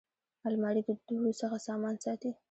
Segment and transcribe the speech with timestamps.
[0.47, 2.31] الماري د دوړو څخه سامان ساتي